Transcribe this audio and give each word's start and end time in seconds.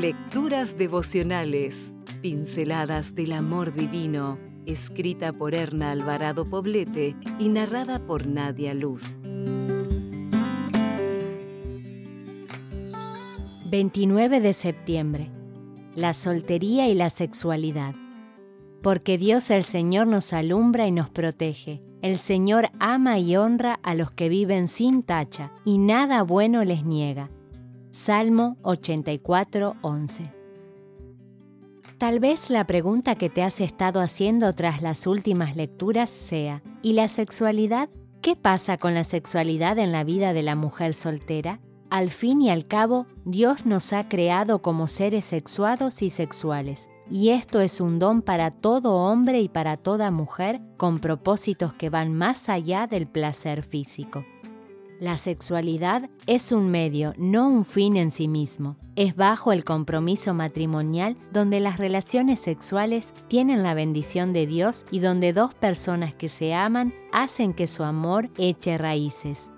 Lecturas 0.00 0.78
devocionales, 0.78 1.94
pinceladas 2.22 3.14
del 3.14 3.32
amor 3.32 3.74
divino, 3.74 4.38
escrita 4.64 5.30
por 5.30 5.54
Erna 5.54 5.90
Alvarado 5.90 6.48
Poblete 6.48 7.14
y 7.38 7.50
narrada 7.50 7.98
por 8.06 8.26
Nadia 8.26 8.72
Luz. 8.72 9.14
29 13.70 14.40
de 14.40 14.52
septiembre. 14.54 15.30
La 15.94 16.14
soltería 16.14 16.88
y 16.88 16.94
la 16.94 17.10
sexualidad. 17.10 17.94
Porque 18.82 19.18
Dios 19.18 19.50
el 19.50 19.64
Señor 19.64 20.06
nos 20.06 20.32
alumbra 20.32 20.86
y 20.86 20.92
nos 20.92 21.10
protege. 21.10 21.82
El 22.00 22.16
Señor 22.16 22.70
ama 22.78 23.18
y 23.18 23.36
honra 23.36 23.78
a 23.82 23.94
los 23.94 24.10
que 24.12 24.30
viven 24.30 24.66
sin 24.66 25.02
tacha, 25.02 25.52
y 25.66 25.76
nada 25.76 26.22
bueno 26.22 26.64
les 26.64 26.86
niega. 26.86 27.28
Salmo 27.92 28.56
84, 28.62 29.74
11. 29.82 30.32
Tal 31.98 32.20
vez 32.20 32.48
la 32.48 32.64
pregunta 32.64 33.16
que 33.16 33.28
te 33.30 33.42
has 33.42 33.60
estado 33.60 34.00
haciendo 34.00 34.52
tras 34.52 34.80
las 34.80 35.08
últimas 35.08 35.56
lecturas 35.56 36.08
sea, 36.08 36.62
¿y 36.82 36.92
la 36.92 37.08
sexualidad? 37.08 37.88
¿Qué 38.22 38.36
pasa 38.36 38.78
con 38.78 38.94
la 38.94 39.02
sexualidad 39.02 39.76
en 39.78 39.90
la 39.90 40.04
vida 40.04 40.32
de 40.32 40.42
la 40.42 40.54
mujer 40.54 40.94
soltera? 40.94 41.58
Al 41.90 42.10
fin 42.10 42.40
y 42.42 42.50
al 42.50 42.68
cabo, 42.68 43.06
Dios 43.24 43.66
nos 43.66 43.92
ha 43.92 44.08
creado 44.08 44.62
como 44.62 44.86
seres 44.86 45.24
sexuados 45.24 46.00
y 46.02 46.10
sexuales, 46.10 46.88
y 47.10 47.30
esto 47.30 47.60
es 47.60 47.80
un 47.80 47.98
don 47.98 48.22
para 48.22 48.52
todo 48.52 48.98
hombre 48.98 49.40
y 49.40 49.48
para 49.48 49.76
toda 49.76 50.12
mujer 50.12 50.60
con 50.76 51.00
propósitos 51.00 51.74
que 51.74 51.90
van 51.90 52.14
más 52.14 52.48
allá 52.48 52.86
del 52.86 53.08
placer 53.08 53.64
físico. 53.64 54.24
La 55.00 55.16
sexualidad 55.16 56.10
es 56.26 56.52
un 56.52 56.70
medio, 56.70 57.14
no 57.16 57.48
un 57.48 57.64
fin 57.64 57.96
en 57.96 58.10
sí 58.10 58.28
mismo. 58.28 58.76
Es 58.96 59.16
bajo 59.16 59.50
el 59.50 59.64
compromiso 59.64 60.34
matrimonial 60.34 61.16
donde 61.32 61.58
las 61.58 61.78
relaciones 61.78 62.38
sexuales 62.38 63.14
tienen 63.26 63.62
la 63.62 63.72
bendición 63.72 64.34
de 64.34 64.46
Dios 64.46 64.84
y 64.90 64.98
donde 64.98 65.32
dos 65.32 65.54
personas 65.54 66.12
que 66.12 66.28
se 66.28 66.52
aman 66.52 66.92
hacen 67.14 67.54
que 67.54 67.66
su 67.66 67.82
amor 67.82 68.28
eche 68.36 68.76
raíces. 68.76 69.52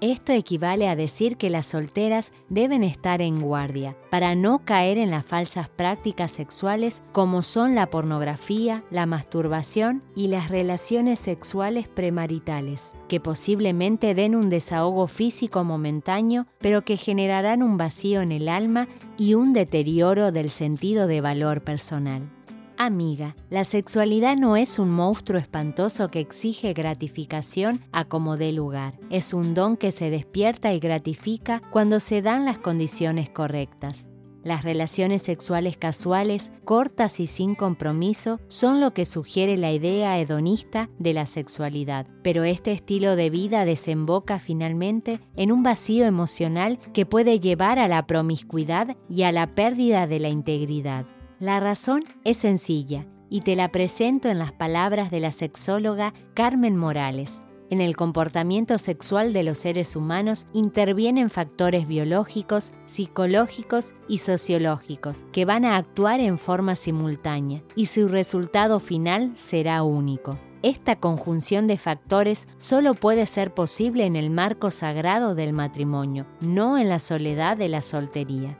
Esto 0.00 0.32
equivale 0.32 0.88
a 0.88 0.94
decir 0.94 1.36
que 1.36 1.50
las 1.50 1.66
solteras 1.66 2.32
deben 2.48 2.84
estar 2.84 3.20
en 3.20 3.40
guardia 3.40 3.96
para 4.10 4.36
no 4.36 4.64
caer 4.64 4.96
en 4.96 5.10
las 5.10 5.26
falsas 5.26 5.68
prácticas 5.68 6.30
sexuales 6.30 7.02
como 7.10 7.42
son 7.42 7.74
la 7.74 7.90
pornografía, 7.90 8.84
la 8.92 9.06
masturbación 9.06 10.04
y 10.14 10.28
las 10.28 10.50
relaciones 10.50 11.18
sexuales 11.18 11.88
premaritales, 11.88 12.94
que 13.08 13.18
posiblemente 13.18 14.14
den 14.14 14.36
un 14.36 14.50
desahogo 14.50 15.08
físico 15.08 15.64
momentáneo, 15.64 16.46
pero 16.60 16.84
que 16.84 16.96
generarán 16.96 17.64
un 17.64 17.76
vacío 17.76 18.20
en 18.20 18.30
el 18.30 18.48
alma 18.48 18.86
y 19.16 19.34
un 19.34 19.52
deterioro 19.52 20.30
del 20.30 20.50
sentido 20.50 21.08
de 21.08 21.20
valor 21.20 21.62
personal. 21.62 22.37
Amiga, 22.80 23.34
la 23.50 23.64
sexualidad 23.64 24.36
no 24.36 24.56
es 24.56 24.78
un 24.78 24.90
monstruo 24.90 25.40
espantoso 25.40 26.12
que 26.12 26.20
exige 26.20 26.74
gratificación 26.74 27.80
a 27.90 28.04
como 28.04 28.36
dé 28.36 28.52
lugar. 28.52 28.94
Es 29.10 29.34
un 29.34 29.52
don 29.52 29.76
que 29.76 29.90
se 29.90 30.10
despierta 30.10 30.72
y 30.72 30.78
gratifica 30.78 31.60
cuando 31.72 31.98
se 31.98 32.22
dan 32.22 32.44
las 32.44 32.58
condiciones 32.58 33.30
correctas. 33.30 34.08
Las 34.44 34.62
relaciones 34.62 35.22
sexuales 35.22 35.76
casuales, 35.76 36.52
cortas 36.64 37.18
y 37.18 37.26
sin 37.26 37.56
compromiso, 37.56 38.38
son 38.46 38.78
lo 38.80 38.94
que 38.94 39.06
sugiere 39.06 39.56
la 39.56 39.72
idea 39.72 40.16
hedonista 40.20 40.88
de 41.00 41.14
la 41.14 41.26
sexualidad, 41.26 42.06
pero 42.22 42.44
este 42.44 42.70
estilo 42.70 43.16
de 43.16 43.28
vida 43.28 43.64
desemboca 43.64 44.38
finalmente 44.38 45.20
en 45.34 45.50
un 45.50 45.64
vacío 45.64 46.06
emocional 46.06 46.78
que 46.94 47.06
puede 47.06 47.40
llevar 47.40 47.80
a 47.80 47.88
la 47.88 48.06
promiscuidad 48.06 48.96
y 49.10 49.24
a 49.24 49.32
la 49.32 49.56
pérdida 49.56 50.06
de 50.06 50.20
la 50.20 50.28
integridad. 50.28 51.06
La 51.40 51.60
razón 51.60 52.02
es 52.24 52.38
sencilla 52.38 53.06
y 53.30 53.42
te 53.42 53.54
la 53.54 53.70
presento 53.70 54.28
en 54.28 54.40
las 54.40 54.50
palabras 54.50 55.12
de 55.12 55.20
la 55.20 55.30
sexóloga 55.30 56.12
Carmen 56.34 56.76
Morales. 56.76 57.44
En 57.70 57.80
el 57.80 57.94
comportamiento 57.94 58.76
sexual 58.76 59.32
de 59.32 59.44
los 59.44 59.58
seres 59.58 59.94
humanos 59.94 60.48
intervienen 60.52 61.30
factores 61.30 61.86
biológicos, 61.86 62.72
psicológicos 62.86 63.94
y 64.08 64.18
sociológicos 64.18 65.26
que 65.30 65.44
van 65.44 65.64
a 65.64 65.76
actuar 65.76 66.18
en 66.18 66.38
forma 66.38 66.74
simultánea 66.74 67.62
y 67.76 67.86
su 67.86 68.08
resultado 68.08 68.80
final 68.80 69.30
será 69.36 69.84
único. 69.84 70.36
Esta 70.62 70.96
conjunción 70.96 71.68
de 71.68 71.78
factores 71.78 72.48
solo 72.56 72.94
puede 72.94 73.26
ser 73.26 73.54
posible 73.54 74.06
en 74.06 74.16
el 74.16 74.30
marco 74.30 74.72
sagrado 74.72 75.36
del 75.36 75.52
matrimonio, 75.52 76.26
no 76.40 76.78
en 76.78 76.88
la 76.88 76.98
soledad 76.98 77.56
de 77.56 77.68
la 77.68 77.80
soltería. 77.80 78.58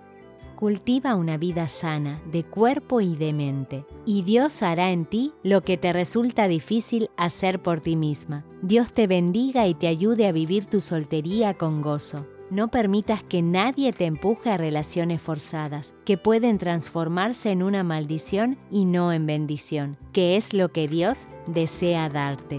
Cultiva 0.59 1.15
una 1.15 1.37
vida 1.37 1.69
sana 1.69 2.21
de 2.33 2.43
cuerpo 2.43 3.01
y 3.01 3.15
de 3.15 3.33
mente, 3.33 3.87
y 4.05 4.23
Dios 4.23 4.65
hará 4.65 4.91
en 4.91 5.05
ti 5.05 5.33
lo 5.45 5.63
que 5.63 5.77
te 5.77 5.93
resulta 5.93 6.49
difícil 6.49 7.11
hacer 7.17 7.63
por 7.63 7.79
ti 7.79 7.95
misma. 7.95 8.45
Dios 8.61 8.93
te 8.93 9.07
bendiga 9.07 9.69
y 9.69 9.75
te 9.75 9.87
ayude 9.87 10.27
a 10.27 10.33
vivir 10.33 10.65
tu 10.65 10.81
soltería 10.81 11.55
con 11.55 11.81
gozo. 11.81 12.27
No 12.51 12.73
permitas 12.73 13.23
que 13.23 13.41
nadie 13.41 13.93
te 13.93 14.07
empuje 14.07 14.51
a 14.51 14.57
relaciones 14.57 15.23
forzadas, 15.23 15.95
que 16.05 16.19
pueden 16.19 16.59
transformarse 16.59 17.53
en 17.53 17.63
una 17.63 17.85
maldición 17.85 18.59
y 18.69 18.85
no 18.85 19.13
en 19.13 19.27
bendición, 19.27 19.97
que 20.13 20.35
es 20.35 20.55
lo 20.55 20.71
que 20.71 20.89
Dios 20.89 21.29
desea 21.47 22.09
darte. 22.09 22.59